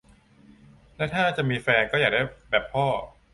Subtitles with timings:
[0.97, 2.85] และถ้าจะมีแฟน ก็อยากได้แบบพ่อ